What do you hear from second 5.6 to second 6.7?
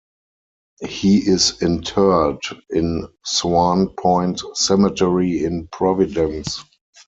Providence.